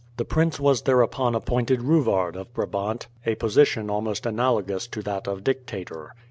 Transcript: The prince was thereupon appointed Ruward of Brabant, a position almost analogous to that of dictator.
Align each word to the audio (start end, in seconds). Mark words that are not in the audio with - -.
The 0.17 0.25
prince 0.25 0.59
was 0.59 0.81
thereupon 0.81 1.35
appointed 1.35 1.81
Ruward 1.83 2.35
of 2.35 2.51
Brabant, 2.55 3.05
a 3.23 3.35
position 3.35 3.87
almost 3.91 4.25
analogous 4.25 4.87
to 4.87 5.03
that 5.03 5.27
of 5.27 5.43
dictator. 5.43 6.15